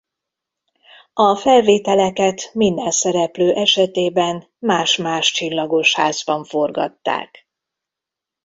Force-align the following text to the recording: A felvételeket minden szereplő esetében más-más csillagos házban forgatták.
A 1.13 1.35
felvételeket 1.35 2.51
minden 2.53 2.91
szereplő 2.91 3.53
esetében 3.53 4.47
más-más 4.59 5.31
csillagos 5.31 5.95
házban 5.95 6.43
forgatták. 6.43 7.47